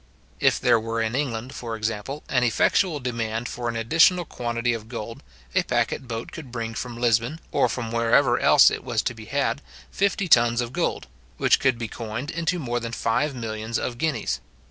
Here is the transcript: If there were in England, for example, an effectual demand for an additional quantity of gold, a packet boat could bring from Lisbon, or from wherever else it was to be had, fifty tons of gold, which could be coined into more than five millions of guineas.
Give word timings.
If 0.39 0.59
there 0.59 0.79
were 0.79 0.99
in 0.99 1.13
England, 1.13 1.53
for 1.53 1.75
example, 1.75 2.23
an 2.27 2.43
effectual 2.43 2.99
demand 2.99 3.47
for 3.47 3.69
an 3.69 3.75
additional 3.75 4.25
quantity 4.25 4.73
of 4.73 4.89
gold, 4.89 5.21
a 5.53 5.61
packet 5.61 6.07
boat 6.07 6.31
could 6.31 6.51
bring 6.51 6.73
from 6.73 6.97
Lisbon, 6.97 7.39
or 7.51 7.69
from 7.69 7.91
wherever 7.91 8.39
else 8.39 8.71
it 8.71 8.83
was 8.83 9.03
to 9.03 9.13
be 9.13 9.25
had, 9.25 9.61
fifty 9.91 10.27
tons 10.27 10.59
of 10.59 10.73
gold, 10.73 11.05
which 11.37 11.59
could 11.59 11.77
be 11.77 11.87
coined 11.87 12.31
into 12.31 12.57
more 12.57 12.79
than 12.79 12.91
five 12.93 13.35
millions 13.35 13.77
of 13.77 13.99
guineas. 13.99 14.41